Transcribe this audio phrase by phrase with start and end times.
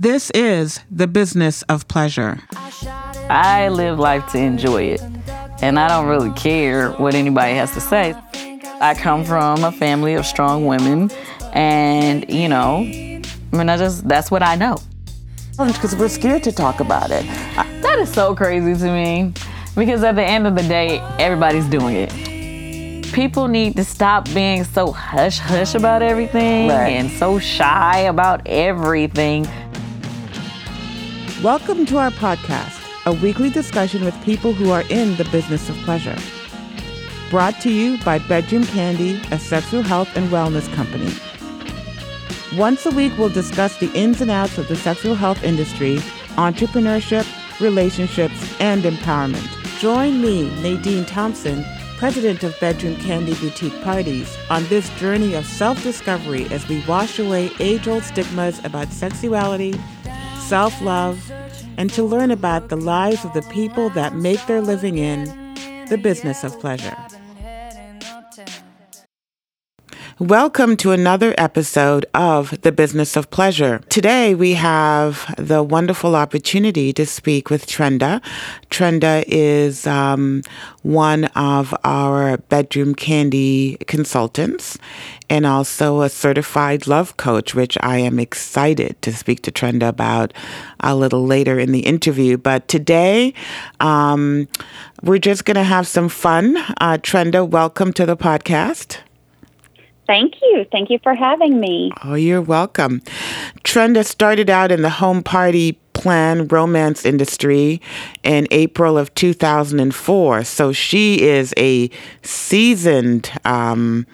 [0.00, 2.38] This is the business of pleasure.
[3.28, 5.02] I live life to enjoy it,
[5.60, 8.14] and I don't really care what anybody has to say.
[8.80, 11.10] I come from a family of strong women,
[11.52, 13.20] and you know, I
[13.52, 14.78] mean, I just that's what I know.
[15.58, 17.26] Because we're scared to talk about it.
[17.82, 19.34] That is so crazy to me,
[19.76, 23.12] because at the end of the day, everybody's doing it.
[23.12, 26.92] People need to stop being so hush hush about everything Right.
[26.92, 29.46] and so shy about everything.
[31.42, 35.76] Welcome to our podcast, a weekly discussion with people who are in the business of
[35.86, 36.18] pleasure.
[37.30, 41.10] Brought to you by Bedroom Candy, a sexual health and wellness company.
[42.58, 45.96] Once a week, we'll discuss the ins and outs of the sexual health industry,
[46.36, 47.26] entrepreneurship,
[47.58, 49.48] relationships, and empowerment.
[49.78, 51.64] Join me, Nadine Thompson,
[51.96, 57.18] president of Bedroom Candy Boutique Parties, on this journey of self discovery as we wash
[57.18, 59.72] away age old stigmas about sexuality,
[60.50, 61.30] self love,
[61.76, 65.26] and to learn about the lives of the people that make their living in
[65.88, 66.96] the business of pleasure.
[70.20, 73.80] Welcome to another episode of The Business of Pleasure.
[73.88, 78.20] Today we have the wonderful opportunity to speak with Trenda.
[78.68, 80.42] Trenda is um,
[80.82, 84.76] one of our bedroom candy consultants
[85.30, 90.34] and also a certified love coach, which I am excited to speak to Trenda about
[90.80, 92.36] a little later in the interview.
[92.36, 93.32] But today,
[93.80, 94.48] um,
[95.02, 96.58] we're just going to have some fun.
[96.78, 98.98] Uh, Trenda, welcome to the podcast.
[100.10, 100.66] Thank you.
[100.72, 101.92] Thank you for having me.
[102.02, 103.00] Oh, you're welcome.
[103.62, 107.80] Trenda started out in the home party plan romance industry
[108.24, 110.42] in April of 2004.
[110.42, 111.88] So she is a
[112.22, 114.04] seasoned um,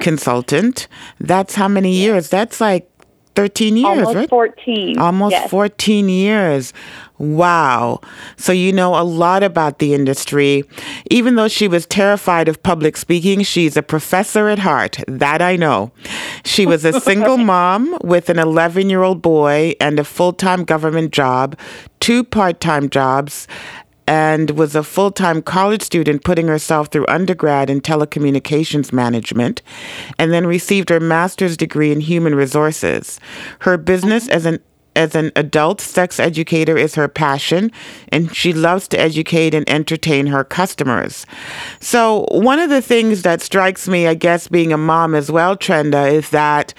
[0.00, 0.88] consultant.
[1.20, 2.28] That's how many years?
[2.28, 2.90] That's like
[3.36, 4.28] 13 years, Almost right?
[4.28, 4.98] 14.
[4.98, 5.50] Almost Yes.
[5.50, 6.72] 14 years.
[7.18, 8.00] Wow.
[8.36, 10.64] So you know a lot about the industry.
[11.10, 14.98] Even though she was terrified of public speaking, she's a professor at heart.
[15.06, 15.92] That I know.
[16.44, 20.64] She was a single mom with an 11 year old boy and a full time
[20.64, 21.58] government job,
[22.00, 23.46] two part time jobs,
[24.06, 29.62] and was a full time college student putting herself through undergrad in telecommunications management,
[30.18, 33.20] and then received her master's degree in human resources.
[33.60, 34.36] Her business mm-hmm.
[34.36, 34.60] as an
[34.96, 37.70] as an adult sex educator is her passion,
[38.08, 41.26] and she loves to educate and entertain her customers.
[41.80, 45.56] So, one of the things that strikes me, I guess, being a mom as well,
[45.56, 46.72] Trenda, is that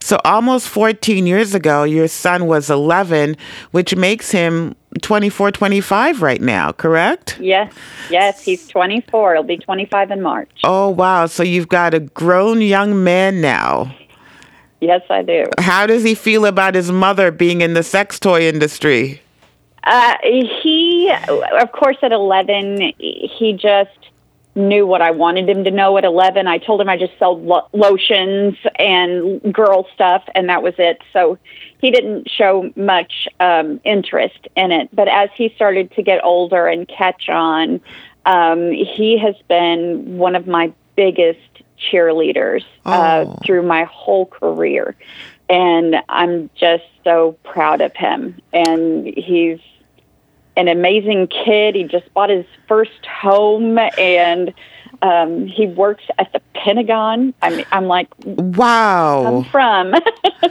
[0.00, 3.36] so almost 14 years ago, your son was 11,
[3.72, 7.38] which makes him 24, 25 right now, correct?
[7.40, 7.72] Yes.
[8.10, 8.42] Yes.
[8.42, 9.34] He's 24.
[9.34, 10.50] He'll be 25 in March.
[10.64, 11.26] Oh, wow.
[11.26, 13.94] So, you've got a grown young man now.
[14.80, 15.46] Yes, I do.
[15.58, 19.22] How does he feel about his mother being in the sex toy industry?
[19.84, 21.12] Uh, he,
[21.60, 23.90] of course, at 11, he just
[24.56, 26.46] knew what I wanted him to know at 11.
[26.46, 31.02] I told him I just sold lo- lotions and girl stuff, and that was it.
[31.12, 31.38] So
[31.78, 34.88] he didn't show much um, interest in it.
[34.92, 37.80] But as he started to get older and catch on,
[38.26, 41.40] um, he has been one of my biggest
[41.78, 43.38] cheerleaders uh, Oh.
[43.44, 44.94] through my whole career.
[45.50, 48.40] And I'm just so proud of him.
[48.52, 49.58] And he's
[50.56, 51.74] an amazing kid.
[51.74, 54.54] He just bought his first home and
[55.02, 57.34] um, he works at the Pentagon.
[57.42, 59.26] I mean, I'm like, Wow.
[59.26, 59.94] I'm from.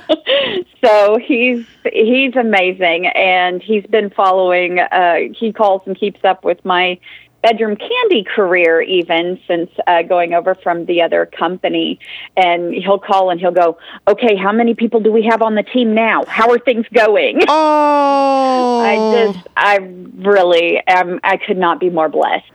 [0.83, 4.79] so he's he's amazing, and he's been following.
[4.79, 6.99] Uh, he calls and keeps up with my
[7.43, 11.99] bedroom candy career even since uh, going over from the other company
[12.37, 13.77] and he'll call and he'll go
[14.07, 17.41] okay how many people do we have on the team now how are things going
[17.49, 18.79] Oh.
[18.81, 18.95] i
[19.33, 19.75] just i
[20.15, 22.45] really am i could not be more blessed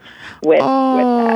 [0.43, 1.35] with with that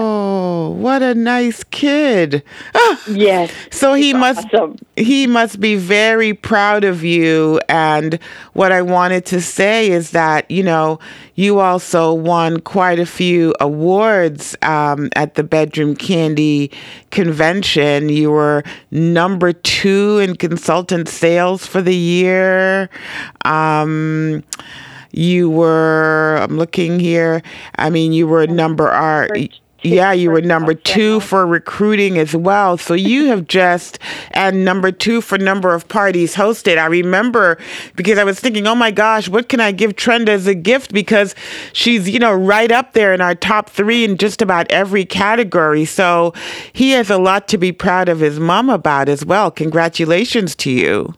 [0.55, 2.43] Oh, what a nice kid.
[3.07, 4.77] Yes so he must awesome.
[4.95, 8.17] he must be very proud of you and
[8.53, 10.99] what I wanted to say is that, you know,
[11.35, 16.71] you also won quite a few awards um, at the Bedroom Candy
[17.11, 18.09] convention.
[18.09, 22.89] You were number 2 in consultant sales for the year.
[23.45, 24.43] Um
[25.15, 27.41] you were i'm looking here
[27.77, 29.47] i mean you were number r two
[29.83, 32.77] yeah you were number two for recruiting as well.
[32.77, 33.99] So you have just
[34.31, 36.77] and number two for number of parties hosted.
[36.77, 37.57] I remember
[37.95, 40.93] because i was thinking oh my gosh what can i give trenda as a gift?
[40.93, 41.35] Because
[41.73, 45.85] she's you know right up there in our top three in just about every category.
[45.85, 46.33] So
[46.73, 49.51] he has a lot to be proud of his mom about as well.
[49.51, 51.13] Congratulations to you.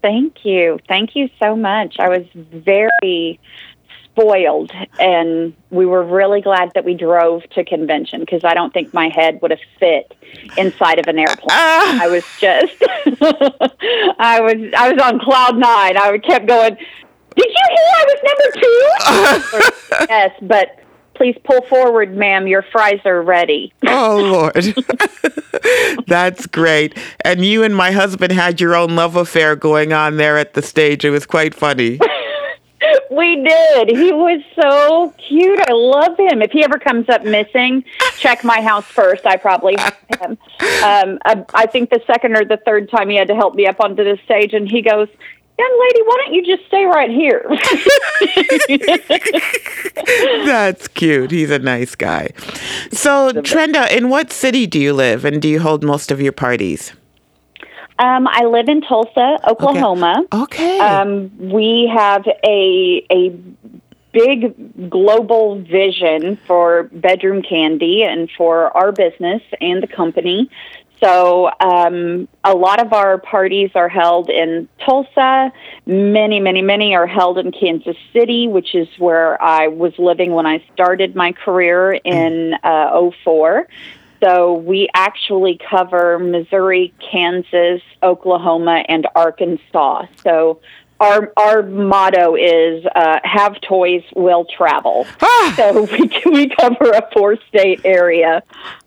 [0.00, 0.78] Thank you.
[0.86, 1.96] Thank you so much.
[1.98, 3.40] I was very
[4.18, 8.92] spoiled and we were really glad that we drove to convention because I don't think
[8.92, 10.14] my head would have fit
[10.56, 11.48] inside of an airplane.
[11.50, 12.02] Ah.
[12.02, 12.74] I was just
[14.18, 15.96] I was I was on cloud 9.
[15.96, 19.66] I kept going, "Did you hear I was number
[20.00, 20.78] 2?" yes, but
[21.14, 22.46] please pull forward, ma'am.
[22.46, 23.72] Your fries are ready.
[23.86, 24.74] Oh Lord.
[26.06, 26.96] That's great.
[27.24, 30.62] And you and my husband had your own love affair going on there at the
[30.62, 31.04] stage.
[31.04, 31.98] It was quite funny.
[33.10, 33.88] We did.
[33.88, 35.58] He was so cute.
[35.68, 36.42] I love him.
[36.42, 37.82] If he ever comes up missing,
[38.18, 39.26] check my house first.
[39.26, 40.38] I probably have him.
[40.84, 43.66] Um, I, I think the second or the third time he had to help me
[43.66, 45.08] up onto the stage, and he goes,
[45.58, 47.44] "Young lady, why don't you just stay right here?"
[50.46, 51.30] That's cute.
[51.32, 52.30] He's a nice guy.
[52.92, 56.32] So, Trenda, in what city do you live and do you hold most of your
[56.32, 56.92] parties?
[57.98, 60.24] Um, I live in Tulsa, Oklahoma.
[60.32, 60.78] Okay.
[60.78, 63.30] Um, we have a a
[64.12, 70.50] big global vision for bedroom candy and for our business and the company.
[71.00, 75.52] So um, a lot of our parties are held in Tulsa.
[75.86, 80.46] Many, many, many are held in Kansas City, which is where I was living when
[80.46, 83.68] I started my career in uh, 04.
[84.22, 90.06] So we actually cover Missouri, Kansas, Oklahoma, and Arkansas.
[90.22, 90.60] So
[91.00, 95.54] our our motto is uh, "Have toys, will travel." Ah!
[95.56, 98.42] So we we cover a four state area.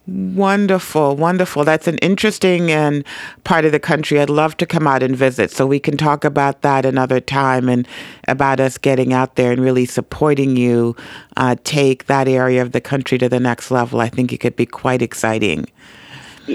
[0.07, 1.63] Wonderful, wonderful.
[1.63, 3.05] That's an interesting and
[3.43, 4.19] part of the country.
[4.19, 7.69] I'd love to come out and visit so we can talk about that another time
[7.69, 7.87] and
[8.27, 10.95] about us getting out there and really supporting you
[11.37, 14.01] uh, take that area of the country to the next level.
[14.01, 15.67] I think it could be quite exciting.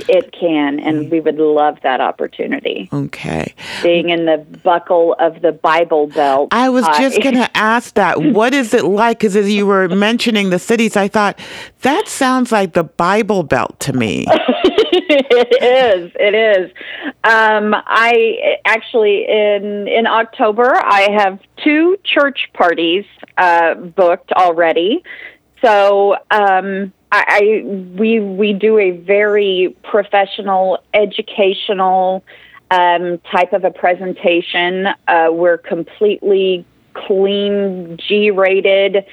[0.09, 2.89] It can, and we would love that opportunity.
[2.93, 3.55] Okay.
[3.83, 6.49] Being in the buckle of the Bible Belt.
[6.53, 8.21] I was just going to ask that.
[8.21, 9.19] What is it like?
[9.19, 11.39] Because as you were mentioning the cities, I thought
[11.83, 14.27] that sounds like the Bible Belt to me.
[14.97, 16.13] it is.
[16.19, 16.71] It is.
[17.25, 23.05] Um, I actually in in October I have two church parties
[23.37, 25.03] uh, booked already.
[25.63, 26.93] So um,
[27.27, 27.63] I,
[27.99, 32.25] we we do a very professional, educational
[32.71, 34.87] um, type of a presentation.
[35.07, 36.65] Uh, we're completely
[36.95, 39.05] clean, G-rated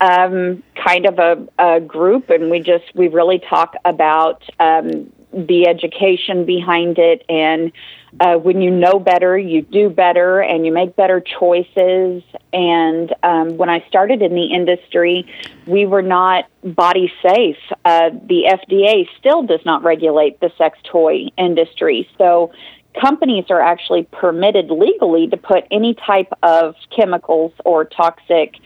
[0.00, 5.66] um, kind of a, a group, and we just we really talk about um, the
[5.68, 7.72] education behind it and
[8.20, 12.22] uh, when you know better, you do better and you make better choices.
[12.52, 15.26] And um, when I started in the industry,
[15.66, 17.56] we were not body safe.
[17.84, 22.08] Uh, the FDA still does not regulate the sex toy industry.
[22.18, 22.52] So
[23.00, 28.56] companies are actually permitted legally to put any type of chemicals or toxic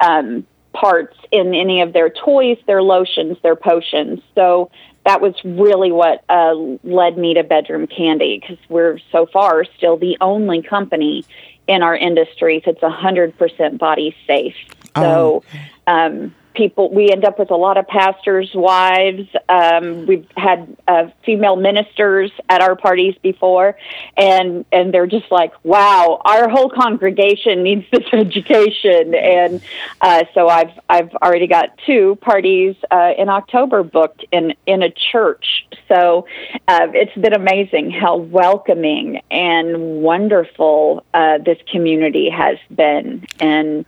[0.00, 4.20] um, parts in any of their toys, their lotions, their potions.
[4.34, 4.70] So
[5.06, 9.96] that was really what uh, led me to Bedroom Candy because we're so far still
[9.96, 11.24] the only company
[11.68, 14.56] in our industry that's 100% body safe.
[14.96, 15.70] Oh, So okay.
[15.86, 19.28] um, people, we end up with a lot of pastors' wives.
[19.48, 23.76] Um, we've had uh, female ministers at our parties before,
[24.16, 29.60] and and they're just like, "Wow, our whole congregation needs this education." And
[30.00, 34.90] uh, so I've I've already got two parties uh, in October booked in in a
[34.90, 35.66] church.
[35.88, 36.26] So
[36.66, 43.84] uh, it's been amazing how welcoming and wonderful uh, this community has been, and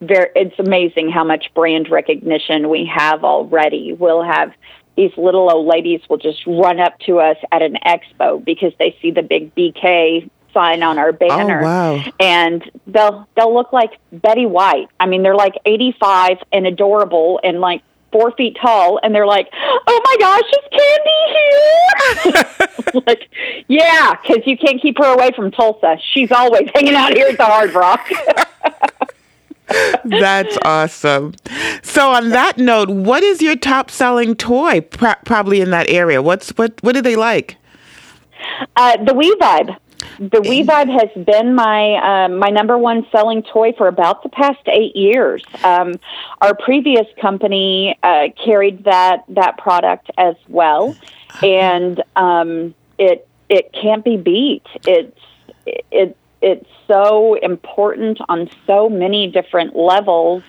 [0.00, 3.92] very, it's amazing how much brand recognition we have already.
[3.92, 4.52] We'll have
[4.96, 8.96] these little old ladies will just run up to us at an expo because they
[9.00, 11.60] see the big BK sign on our oh, banner.
[11.60, 12.04] Oh, wow.
[12.18, 14.88] And they'll they'll look like Betty White.
[14.98, 19.48] I mean, they're like 85 and adorable and like four feet tall, and they're like,
[19.52, 20.66] "Oh my gosh, is
[22.24, 23.28] Candy here?" like,
[23.68, 25.98] yeah, because you can't keep her away from Tulsa.
[26.12, 28.08] She's always hanging out here at the Hard Rock.
[30.04, 31.34] That's awesome.
[31.82, 34.80] So, on that note, what is your top selling toy?
[34.80, 36.22] Pro- probably in that area.
[36.22, 36.82] What's what?
[36.82, 37.56] What do they like?
[38.76, 39.76] Uh, the We Vibe.
[40.18, 44.28] The We Vibe has been my um, my number one selling toy for about the
[44.28, 45.44] past eight years.
[45.62, 45.94] Um,
[46.40, 50.96] our previous company uh, carried that that product as well,
[51.42, 54.64] and um, it it can't be beat.
[54.86, 55.18] It's
[55.66, 60.42] it it's so important on so many different levels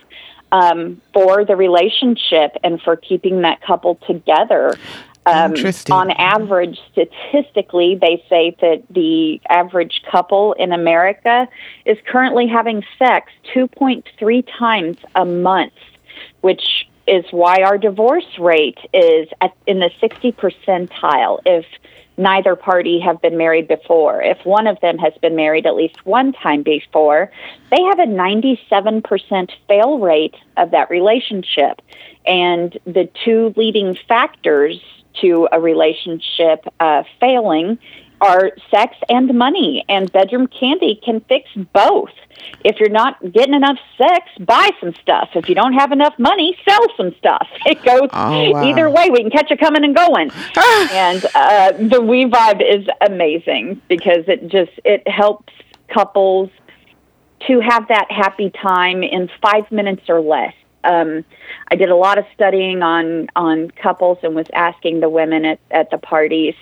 [0.51, 4.75] um, for the relationship and for keeping that couple together.
[5.25, 5.93] Um, Interesting.
[5.93, 11.47] On average, statistically, they say that the average couple in America
[11.85, 15.73] is currently having sex 2.3 times a month,
[16.41, 21.65] which is why our divorce rate is at, in the 60 percentile if
[22.19, 24.21] neither party have been married before.
[24.21, 27.31] If one of them has been married at least one time before,
[27.71, 31.81] they have a 97% fail rate of that relationship.
[32.27, 34.79] And the two leading factors
[35.21, 37.79] to a relationship uh, failing
[38.21, 42.09] are sex and money, and bedroom candy can fix both.
[42.63, 45.29] If you're not getting enough sex, buy some stuff.
[45.35, 47.47] If you don't have enough money, sell some stuff.
[47.65, 48.63] It goes Oh, wow.
[48.63, 49.09] either way.
[49.09, 50.31] We can catch it coming and going.
[50.91, 55.53] and uh, the We Vibe is amazing because it just it helps
[55.93, 56.49] couples
[57.47, 60.53] to have that happy time in five minutes or less.
[60.83, 61.25] Um,
[61.69, 65.59] I did a lot of studying on on couples and was asking the women at,
[65.71, 66.55] at the parties,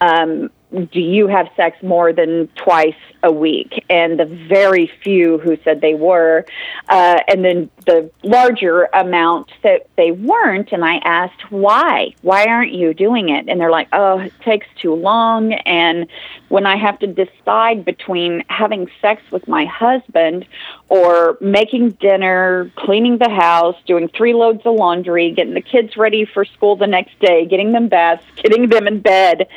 [0.00, 3.84] um, do you have sex more than twice a week?
[3.90, 6.46] And the very few who said they were,
[6.88, 10.70] uh, and then the larger amount that they weren't.
[10.72, 12.14] And I asked why?
[12.22, 13.48] Why aren't you doing it?
[13.48, 15.52] And they're like, oh, it takes too long.
[15.52, 16.06] And
[16.48, 20.46] when I have to decide between having sex with my husband
[20.88, 26.24] or making dinner, cleaning the house, doing three loads of laundry, getting the kids ready
[26.24, 29.48] for school the next day, getting them baths, getting them in bed,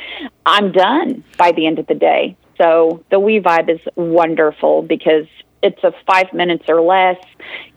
[0.46, 1.03] I'm done
[1.36, 2.36] by the end of the day.
[2.58, 5.26] So the We Vibe is wonderful because
[5.62, 7.16] it's a five minutes or less.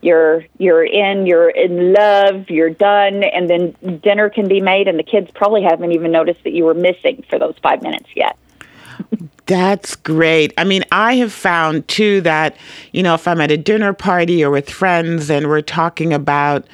[0.02, 5.00] You're you're in, you're in love, you're done, and then dinner can be made, and
[5.00, 8.38] the kids probably haven't even noticed that you were missing for those five minutes yet.
[9.46, 10.54] That's great.
[10.58, 12.58] I mean, I have found too that,
[12.92, 16.68] you know, if I'm at a dinner party or with friends and we're talking about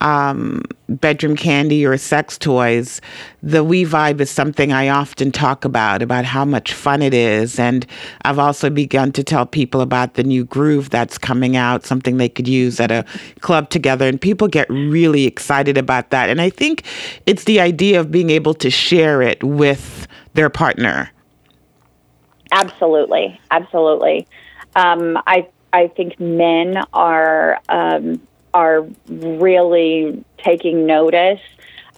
[0.00, 3.00] um, bedroom candy or sex toys,
[3.42, 7.58] the We Vibe is something I often talk about, about how much fun it is.
[7.58, 7.86] And
[8.22, 12.28] I've also begun to tell people about the new groove that's coming out, something they
[12.28, 13.04] could use at a
[13.40, 14.08] club together.
[14.08, 16.30] And people get really excited about that.
[16.30, 16.84] And I think
[17.26, 21.10] it's the idea of being able to share it with their partner.
[22.52, 24.26] Absolutely, absolutely.
[24.74, 28.20] Um, I I think men are um,
[28.58, 31.40] are really taking notice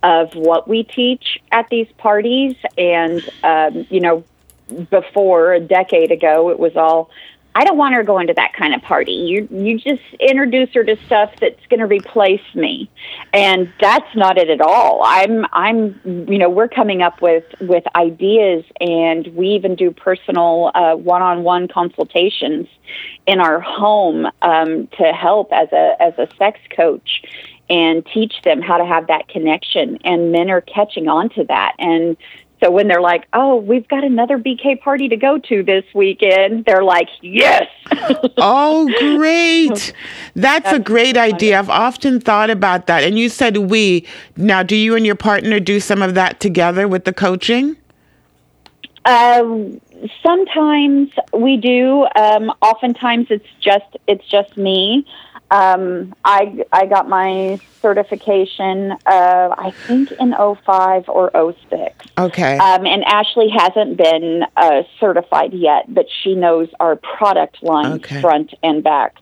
[0.03, 4.25] of what we teach at these parties, and um, you know,
[4.91, 7.11] before a decade ago, it was all.
[7.55, 9.13] I don't want her going to that kind of party.
[9.13, 12.89] You you just introduce her to stuff that's going to replace me,
[13.33, 15.03] and that's not it at all.
[15.05, 20.71] I'm I'm you know we're coming up with with ideas, and we even do personal
[20.75, 22.69] uh, one-on-one consultations
[23.27, 27.23] in our home um, to help as a as a sex coach
[27.69, 29.99] and teach them how to have that connection.
[30.05, 32.17] And men are catching on to that and
[32.63, 36.65] so when they're like, "Oh, we've got another BK party to go to this weekend,"
[36.65, 37.69] they're like, "Yes."
[38.39, 39.93] oh, great.
[40.35, 41.59] That's a great idea.
[41.59, 43.03] I've often thought about that.
[43.03, 44.07] And you said we.
[44.37, 47.77] Now, do you and your partner do some of that together with the coaching?
[49.05, 49.81] Um,
[50.23, 52.07] sometimes we do.
[52.17, 55.07] Um, oftentimes it's just it's just me.
[55.51, 61.31] Um, I I got my certification, uh, I think in 05 or
[61.71, 62.07] 06.
[62.19, 62.59] Okay.
[62.59, 68.21] Um, and Ashley hasn't been uh, certified yet, but she knows our product line Okay.
[68.21, 69.17] front and back.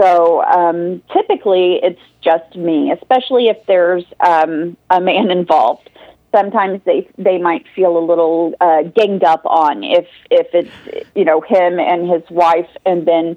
[0.00, 5.88] So um, typically it's just me, especially if there's um, a man involved.
[6.34, 11.24] Sometimes they they might feel a little uh, ganged up on if if it's you
[11.24, 13.36] know him and his wife and then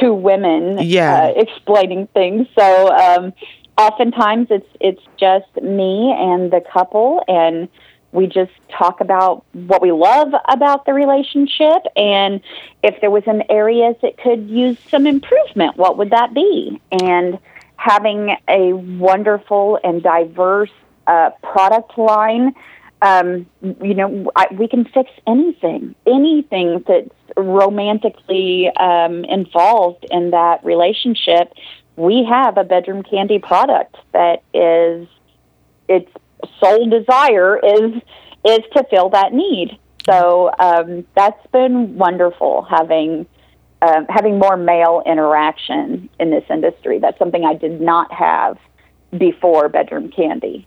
[0.00, 1.14] two women Yeah.
[1.26, 2.46] uh, explaining things.
[2.58, 3.32] So um,
[3.76, 7.68] oftentimes it's it's just me and the couple and
[8.12, 12.40] we just talk about what we love about the relationship and
[12.84, 17.38] if there was an areas that could use some improvement what would that be and
[17.76, 20.70] having a wonderful and diverse
[21.08, 22.54] uh, product line
[23.04, 30.64] um, you know, I, we can fix anything, anything that's romantically um, involved in that
[30.64, 31.52] relationship.
[31.96, 35.06] We have a bedroom candy product that is
[35.86, 36.10] its
[36.58, 38.02] sole desire is
[38.42, 39.78] is to fill that need.
[40.06, 43.26] So um, that's been wonderful having
[43.82, 47.00] um having more male interaction in this industry.
[47.00, 48.56] That's something I did not have
[49.18, 50.66] before bedroom candy.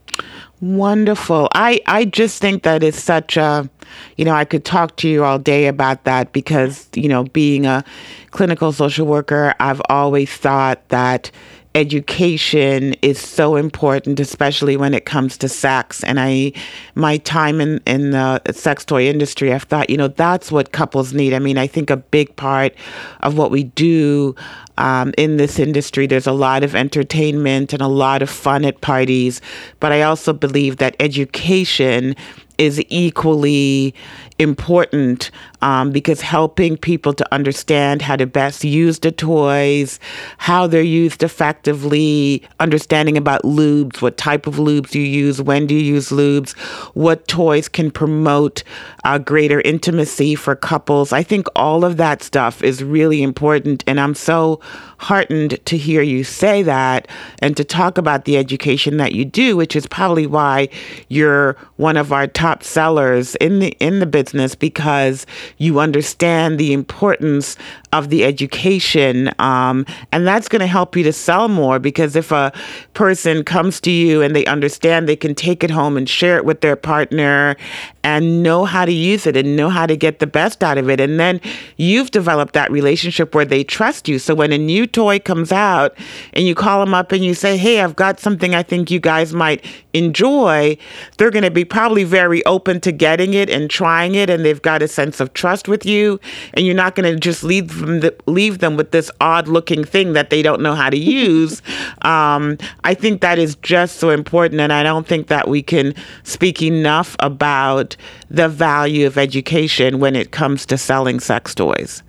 [0.60, 1.50] Wonderful.
[1.54, 3.70] I, I just think that it's such a,
[4.16, 7.66] you know, I could talk to you all day about that because, you know, being
[7.66, 7.84] a
[8.32, 11.30] clinical social worker, I've always thought that
[11.78, 16.04] education is so important, especially when it comes to sex.
[16.04, 16.52] And I,
[16.96, 21.14] my time in, in the sex toy industry, I've thought, you know, that's what couples
[21.14, 21.34] need.
[21.36, 22.74] I mean, I think a big part
[23.20, 24.36] of what we do
[24.80, 28.82] um, in this industry, there's a lot of entertainment and a lot of fun at
[28.82, 29.40] parties.
[29.80, 32.16] But I also believe that education
[32.58, 33.94] is equally
[34.40, 40.00] important um, because helping people to understand how to best use the toys,
[40.38, 45.76] how they're used effectively, understanding about lubes, what type of lubes you use, when do
[45.76, 46.58] you use lubes,
[46.94, 48.64] what toys can promote
[49.04, 51.12] uh, greater intimacy for couples.
[51.14, 53.84] I think all of that stuff is really important.
[53.88, 54.60] And I'm so
[54.98, 57.08] heartened to hear you say that
[57.40, 60.70] and to talk about the education that you do, which is probably why
[61.10, 65.26] you're one of our top sellers in the in the business because
[65.58, 67.56] you understand the importance
[67.98, 69.32] of the education.
[69.40, 72.52] Um, and that's going to help you to sell more because if a
[72.94, 76.46] person comes to you and they understand they can take it home and share it
[76.46, 77.56] with their partner
[78.04, 80.90] and know how to use it and know how to get the best out of
[80.90, 81.02] it.
[81.02, 81.42] And then
[81.76, 84.18] you've developed that relationship where they trust you.
[84.18, 85.98] So when a new toy comes out
[86.32, 89.02] and you call them up and you say, Hey, I've got something I think you
[89.02, 90.78] guys might enjoy,
[91.18, 94.30] they're going to be probably very open to getting it and trying it.
[94.30, 96.18] And they've got a sense of trust with you.
[96.54, 99.84] And you're not going to just leave them, the, leave them with this odd looking
[99.84, 101.62] thing that they don't know how to use.
[102.04, 104.62] Um, I think that is just so important.
[104.62, 107.98] And I don't think that we can speak enough about
[108.30, 112.04] the value of education when it comes to selling sex toys.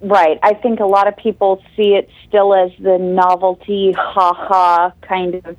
[0.00, 0.38] Right.
[0.42, 5.34] I think a lot of people see it still as the novelty, ha ha kind
[5.34, 5.56] of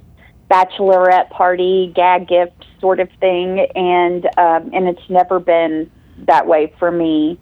[0.49, 5.91] bachelorette party, gag gift sort of thing, and um, and it's never been
[6.25, 7.37] that way for me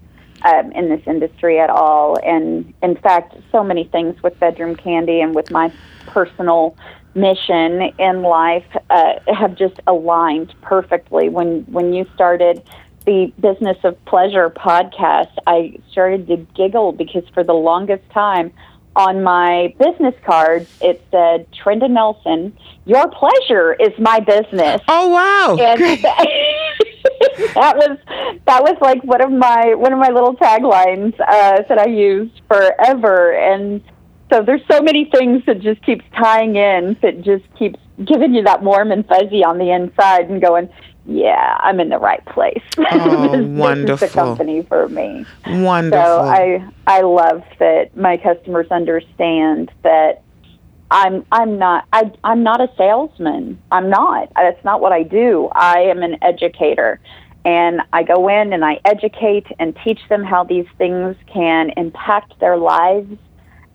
[0.46, 2.18] um, in this industry at all.
[2.24, 5.74] And in fact, so many things with bedroom candy and with my
[6.08, 6.78] personal
[7.16, 11.30] mission in life uh, have just aligned perfectly.
[11.30, 12.62] When when you started
[13.06, 18.52] the Business of Pleasure podcast, I started to giggle because for the longest time
[18.96, 22.56] on my business cards it said Trenda Nelson,
[22.86, 24.82] your pleasure is my business.
[24.88, 25.58] Oh wow!
[25.60, 25.82] And
[27.56, 27.98] that was
[28.46, 32.42] that was like one of my one of my little taglines uh, that I used
[32.48, 33.82] forever and
[34.32, 38.44] so there's so many things that just keeps tying in that just keeps giving you
[38.44, 40.70] that warm and fuzzy on the inside and going,
[41.06, 42.64] yeah, I'm in the right place.
[42.92, 43.96] Oh, this, wonderful.
[43.96, 45.26] This is the company for me.
[45.46, 46.04] Wonderful.
[46.04, 50.24] So I I love that my customers understand that
[50.96, 53.62] I'm I'm not I I'm not a salesman.
[53.70, 54.32] I'm not.
[54.34, 55.50] That's not what I do.
[55.54, 57.02] I am an educator.
[57.44, 62.40] And I go in and I educate and teach them how these things can impact
[62.40, 63.18] their lives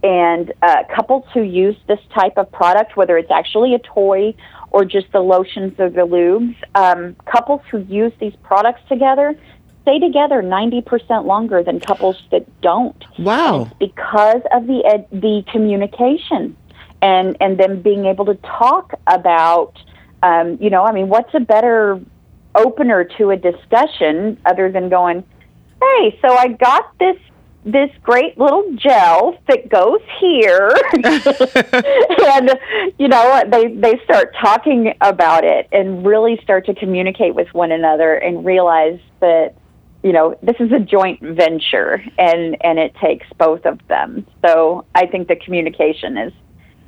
[0.03, 4.35] and uh, couples who use this type of product, whether it's actually a toy
[4.71, 9.39] or just the lotions or the lubes, um, couples who use these products together
[9.83, 13.03] stay together 90% longer than couples that don't.
[13.19, 13.63] Wow.
[13.63, 16.55] It's because of the ed- the communication
[17.03, 19.77] and and them being able to talk about
[20.23, 22.01] um, you know, I mean, what's a better
[22.55, 25.25] opener to a discussion other than going,
[25.81, 27.17] "Hey, so I got this
[27.65, 30.75] this great little gel that goes here.
[32.33, 32.59] And
[32.99, 37.73] you know they they start talking about it and really start to communicate with one
[37.73, 39.55] another and realize that
[40.03, 44.27] you know this is a joint venture and and it takes both of them.
[44.45, 46.33] So i think the communication is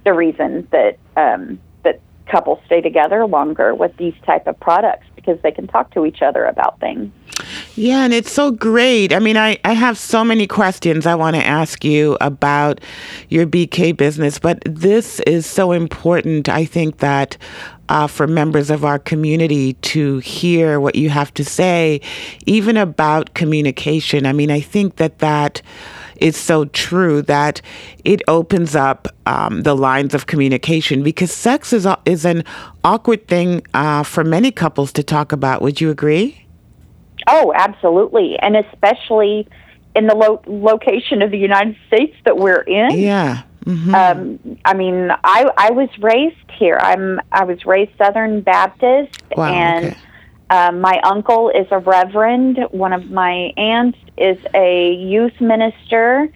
[0.05, 5.41] the reason that um that couples stay together longer with these type of products because
[5.43, 7.13] they can talk to each other about things
[7.75, 9.13] yeah, and it's so great.
[9.13, 12.81] I mean, I, I have so many questions I want to ask you about
[13.31, 16.49] your BK business, but this is so important.
[16.49, 17.39] I think that
[17.89, 22.01] uh, for members of our community to hear what you have to say,
[22.47, 24.27] even about communication.
[24.27, 25.63] I mean, I think that that
[26.23, 27.61] is so true that
[28.05, 32.45] it opens up um, the lines of communication because sex is, is an
[32.85, 35.61] awkward thing uh, for many couples to talk about.
[35.63, 36.47] Would you agree?
[37.27, 39.49] Oh, absolutely, and especially
[39.95, 42.99] in the lo- location of the United States that we're in.
[42.99, 43.43] Yeah.
[43.65, 43.95] Mm-hmm.
[43.95, 46.79] Um, I mean, I I was raised here.
[46.81, 49.97] I'm I was raised Southern Baptist, wow, and okay.
[50.53, 52.59] Uh, my uncle is a reverend.
[52.73, 56.29] One of my aunts is a youth minister.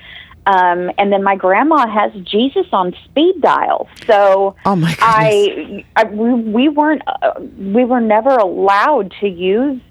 [0.47, 3.89] Um, and then my grandma has Jesus on speed dial.
[4.09, 9.83] So oh my I, I we, we weren't uh, we were never allowed to use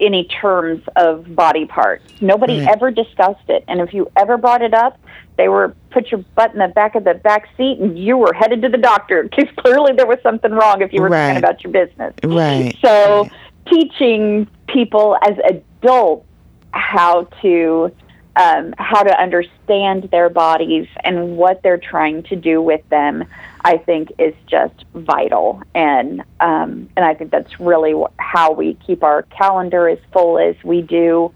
[0.00, 2.04] any terms of body parts.
[2.20, 2.68] Nobody Right.
[2.68, 4.98] ever discussed it, and if you ever brought it up,
[5.36, 8.32] they were put your butt in the back of the back seat, and you were
[8.32, 11.26] headed to the doctor because clearly there was something wrong if you were Right.
[11.26, 12.14] talking about your business.
[12.24, 12.76] Right.
[12.84, 13.28] So,
[13.70, 16.26] teaching people as adults
[16.72, 17.92] how to
[18.38, 23.24] um, how to understand their bodies and what they're trying to do with them,
[23.64, 29.02] I think is just vital, and um, and I think that's really how we keep
[29.02, 31.32] our calendar as full as we do.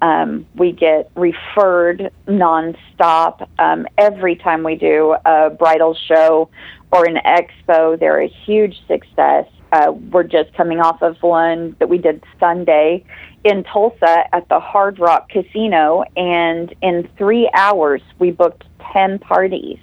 [0.00, 6.48] Um, we get referred nonstop um, every time we do a bridal show
[6.90, 7.98] or an expo.
[7.98, 9.46] They're a huge success.
[9.72, 13.04] Uh, we're just coming off of one that we did Sunday
[13.44, 19.78] in Tulsa at the Hard Rock Casino, and in three hours we booked ten parties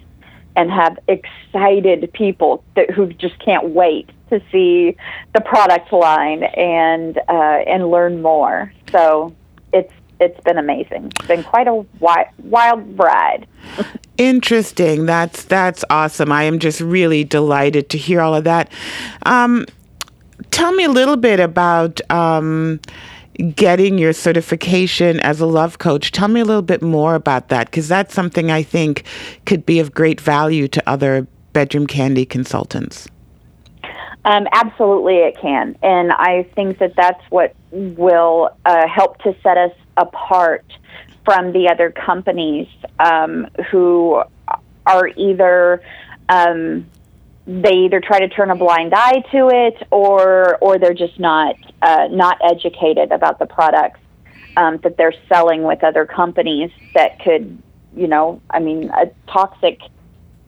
[0.56, 4.96] and have excited people that who just can't wait to see
[5.34, 8.72] the product line and uh, and learn more.
[8.90, 9.34] So
[9.72, 11.12] it's it's been amazing.
[11.16, 13.46] It's been quite a wild, ride.
[14.18, 15.06] Interesting.
[15.06, 16.30] That's that's awesome.
[16.30, 18.70] I am just really delighted to hear all of that.
[19.26, 19.66] Um,
[20.50, 22.80] tell me a little bit about um,
[23.56, 26.12] getting your certification as a love coach.
[26.12, 29.04] Tell me a little bit more about that because that's something I think
[29.46, 33.08] could be of great value to other bedroom candy consultants.
[34.24, 39.58] Um, absolutely, it can, and I think that that's what will uh, help to set
[39.58, 40.64] us apart
[41.24, 42.66] from the other companies
[42.98, 44.22] um, who
[44.86, 45.82] are either
[46.28, 46.86] um,
[47.46, 51.56] they either try to turn a blind eye to it, or or they're just not
[51.82, 54.00] uh, not educated about the products
[54.56, 57.60] um, that they're selling with other companies that could,
[57.94, 59.80] you know, I mean, a toxic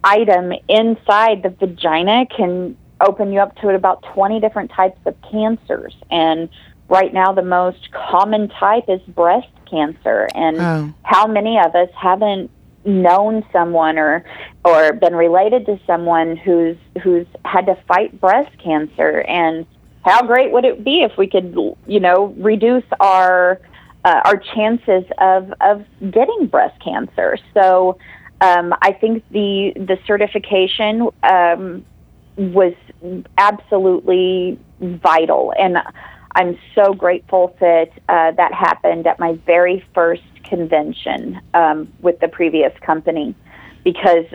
[0.02, 5.94] item inside the vagina can open you up to about 20 different types of cancers.
[6.10, 6.48] And
[6.88, 10.28] right now, the most common type is breast cancer.
[10.34, 10.94] And Oh.
[11.02, 12.50] how many of us haven't
[12.84, 14.24] known someone or
[14.64, 19.66] or been related to someone who's who's had to fight breast cancer and
[20.04, 21.52] how great would it be if we could
[21.88, 23.60] you know reduce our
[24.04, 27.98] uh, our chances of of getting breast cancer so
[28.40, 31.84] um, I think the the certification um,
[32.36, 32.74] was
[33.38, 35.78] absolutely vital, and
[36.32, 42.28] I'm so grateful that uh, that happened at my very first convention um, with the
[42.28, 43.34] previous company,
[43.84, 44.26] because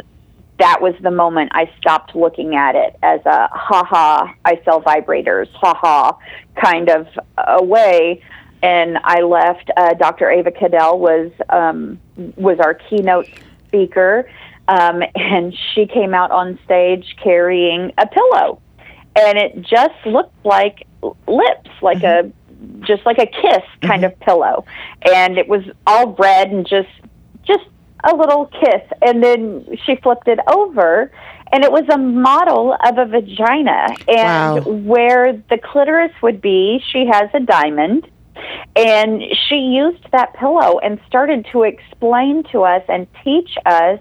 [0.58, 4.82] that was the moment I stopped looking at it as a ha ha, I sell
[4.82, 6.18] vibrators, ha ha,
[6.56, 8.24] kind of a way.
[8.64, 9.72] And I left.
[9.76, 10.30] Uh, Dr.
[10.30, 12.00] Ava Cadell was um,
[12.36, 13.28] was our keynote
[13.68, 14.30] speaker,
[14.76, 18.62] um, and she came out on stage carrying a pillow,
[19.16, 20.88] and it just looked like
[21.28, 22.32] lips, like a
[22.82, 24.66] just like a kiss kind of pillow,
[25.02, 26.94] and it was all red and just
[27.44, 27.66] just
[28.12, 31.12] a little kiss, and then she flipped it over.
[31.54, 34.72] And it was a model of a vagina, and Wow.
[34.92, 38.08] where the clitoris would be, she has a diamond,
[38.78, 44.00] and she used that pillow and started to explain to us and teach us.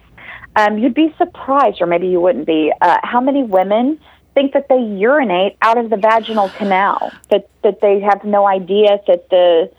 [0.57, 3.99] Um, you'd be surprised, or maybe you wouldn't be, uh, how many women
[4.35, 7.13] think that they urinate out of the vaginal canal.
[7.31, 9.71] That that they have no idea that the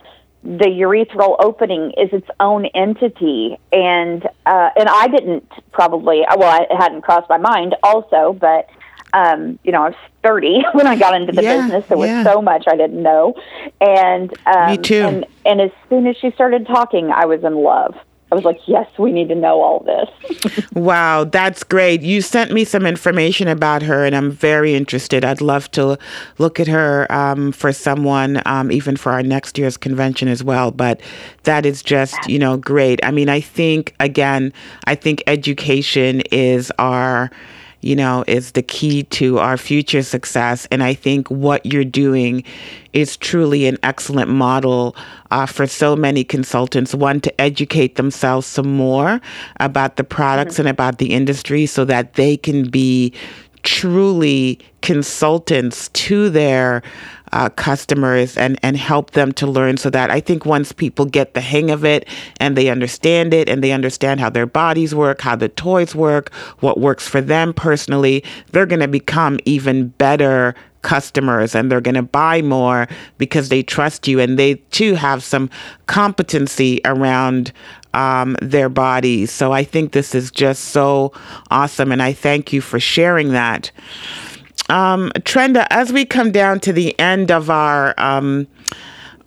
[0.44, 6.76] the urethral opening is its own entity, and uh, and I didn't probably well, it
[6.76, 8.68] hadn't crossed my mind also, but
[9.14, 11.86] um, you know, I was 30 when I got into the Yeah, business.
[11.90, 12.24] There was yeah.
[12.24, 13.36] so much I didn't know,
[13.80, 15.04] and um, Me too.
[15.04, 17.96] And and as soon as she started talking, I was in love.
[18.32, 20.68] I was like, yes, we need to know all this.
[20.74, 22.02] Wow, that's great.
[22.02, 25.26] You sent me some information about her, and I'm very interested.
[25.26, 25.98] I'd love to
[26.38, 30.72] look at her um, for someone, um, even for our next year's convention as well.
[30.72, 31.02] But
[31.44, 33.04] that is just, you know, great.
[33.04, 34.54] I mean, I think, again,
[34.86, 37.30] I think education is our
[37.82, 40.68] you know, is the key to our future success.
[40.72, 42.44] And I think what you're doing
[42.94, 44.96] is truly an excellent model
[45.32, 46.94] uh, for so many consultants.
[46.94, 49.20] One, to educate themselves some more
[49.60, 53.14] about the products and about the industry so that they can be
[53.64, 56.82] truly consultants to their
[57.34, 61.34] uh, customers and, and help them to learn so that I think once people get
[61.34, 62.08] the hang of it
[62.40, 66.34] and they understand it and they understand how their bodies work, how the toys work,
[66.60, 71.96] what works for them personally, they're going to become even better customers and they're going
[71.96, 75.50] to buy more because they trust you and they too have some
[75.86, 77.52] competency around
[77.94, 79.32] um, their bodies.
[79.32, 81.14] So I think this is just so
[81.50, 83.72] awesome and I thank you for sharing that.
[84.72, 88.48] Um, Trenda, as we come down to the end of our um,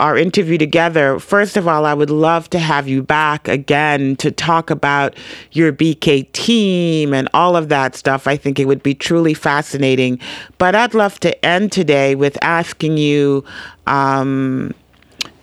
[0.01, 4.31] our interview together, first of all, I would love to have you back again to
[4.31, 5.15] talk about
[5.53, 8.27] your BK team and all of that stuff.
[8.27, 10.19] I think it would be truly fascinating.
[10.57, 13.45] But I'd love to end today with asking you
[13.87, 14.73] um,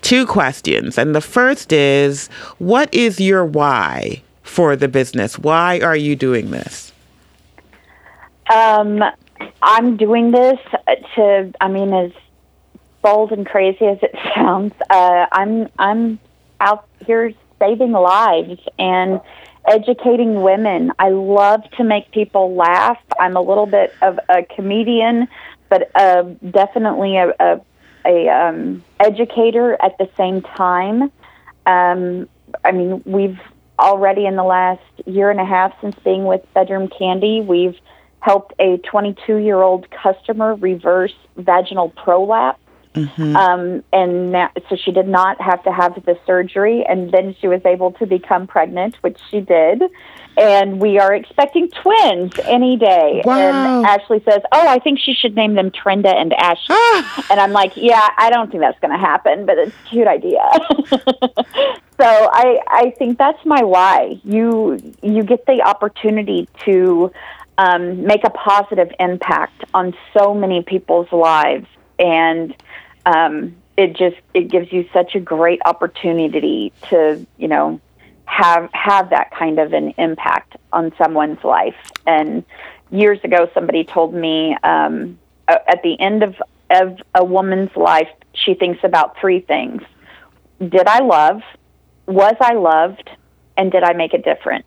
[0.02, 0.98] two questions.
[0.98, 5.38] And the first is what is your why for the business?
[5.38, 6.92] Why are you doing this?
[8.52, 9.04] Um,
[9.62, 10.60] I'm doing this
[11.16, 12.12] to, I mean, as
[13.02, 16.20] bold and crazy as it sounds, uh, I'm I'm
[16.60, 19.22] out here saving lives and
[19.68, 20.92] educating women.
[21.00, 23.00] I love to make people laugh.
[23.20, 25.28] I'm a little bit of a comedian,
[25.70, 27.62] but uh, definitely a, a,
[28.06, 31.12] a um, educator at the same time.
[31.66, 32.28] Um,
[32.66, 33.40] I mean, we've
[33.78, 37.78] already in the last year and a half since being with Bedroom Candy, we've
[38.22, 42.62] helped a 22 year old customer reverse vaginal prolapse
[42.94, 43.36] Mm-hmm.
[43.38, 44.36] Um, and
[44.70, 48.06] so she did not have to have the surgery, and then she was able to
[48.06, 49.84] become pregnant, which she did.
[50.38, 53.22] And we are expecting twins any day.
[53.24, 53.38] Wow.
[53.38, 56.76] And Ashley says, "Oh, I think she should name them Trenda and Ashley."
[57.30, 60.08] and I'm like, "Yeah, I don't think that's going to happen, but it's a cute
[60.08, 60.44] idea."
[62.00, 64.20] so I I think that's my why.
[64.24, 67.12] You you get the opportunity to
[67.58, 71.68] um, make a positive impact on so many people's lives
[72.00, 72.56] and
[73.06, 77.80] um, it just it gives you such a great opportunity to you know
[78.26, 81.76] have have that kind of an impact on someone's life.
[82.06, 82.44] And
[82.92, 86.36] years ago, somebody told me um, at the end of
[86.70, 89.82] of a woman's life, she thinks about three things:
[90.60, 91.42] Did I love?
[92.08, 93.10] Was I loved?
[93.58, 94.66] And did I make a difference?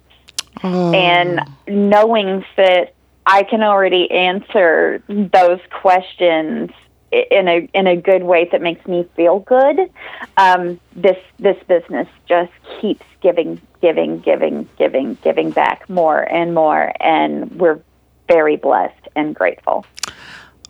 [0.63, 0.93] Oh.
[0.93, 2.95] And knowing that
[3.27, 6.71] I can already answer those questions
[7.11, 9.91] in a in a good way that makes me feel good.
[10.37, 16.93] Um, this this business just keeps giving, giving, giving, giving, giving back more and more,
[17.01, 17.81] and we're
[18.29, 19.87] very blessed and grateful.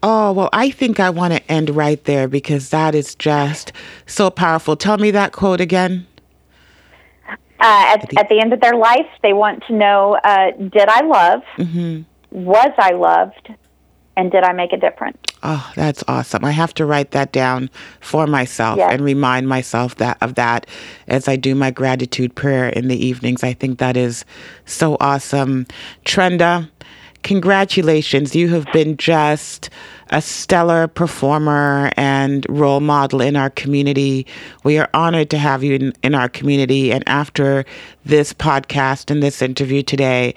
[0.03, 3.73] Oh, well, I think I want to end right there because that is just
[4.05, 4.77] so powerful.
[4.77, 6.07] Tell me that quote again.
[7.61, 11.03] Uh, at, at, the end of their life, they want to know uh, Did I
[11.03, 11.43] love?
[11.57, 12.03] Mm-hmm.
[12.31, 13.55] Was I loved?
[14.17, 15.19] And did I make a difference?
[15.43, 16.45] Oh, that's awesome.
[16.45, 17.69] I have to write that down
[18.01, 18.93] for myself yes.
[18.93, 20.67] and remind myself that of that
[21.09, 23.43] as I do my gratitude prayer in the evenings.
[23.43, 24.25] I think that is
[24.65, 25.67] so awesome.
[26.05, 26.71] Trenda,
[27.25, 28.37] congratulations.
[28.37, 29.71] You have been just
[30.11, 34.27] a stellar performer and role model in our community.
[34.63, 36.93] We are honored to have you in, in our community.
[36.93, 37.65] And after
[38.05, 40.35] this podcast and this interview today,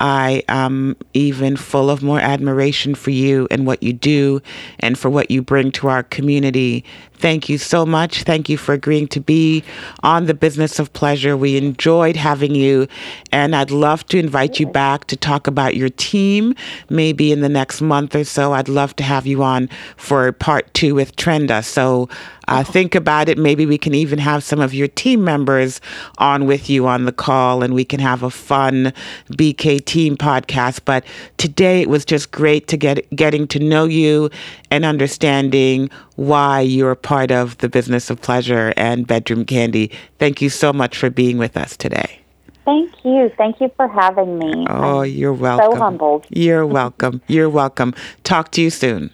[0.00, 4.40] I am even full of more admiration for you and what you do
[4.78, 6.84] and for what you bring to our community.
[7.20, 8.22] Thank you so much.
[8.22, 9.62] Thank you for agreeing to be
[10.02, 11.36] on the business of pleasure.
[11.36, 12.88] We enjoyed having you,
[13.30, 16.54] and I'd love to invite you back to talk about your team
[16.88, 18.54] maybe in the next month or so.
[18.54, 21.62] I'd love to have you on for part two with Trenda.
[21.62, 22.08] So
[22.50, 23.38] uh, think about it.
[23.38, 25.80] Maybe we can even have some of your team members
[26.18, 28.92] on with you on the call and we can have a fun
[29.30, 30.80] BK team podcast.
[30.84, 31.04] But
[31.36, 34.30] today it was just great to get getting to know you
[34.70, 39.90] and understanding why you're part of the business of pleasure and bedroom candy.
[40.18, 42.20] Thank you so much for being with us today.
[42.66, 43.30] Thank you.
[43.38, 44.66] Thank you for having me.
[44.68, 45.72] Oh, I'm you're welcome.
[45.72, 46.26] So humbled.
[46.28, 47.22] You're welcome.
[47.26, 47.94] You're welcome.
[48.22, 49.10] Talk to you soon.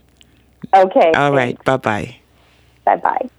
[0.74, 1.12] Okay.
[1.12, 1.62] All right.
[1.62, 2.16] Bye bye.
[2.84, 3.30] Bye bye.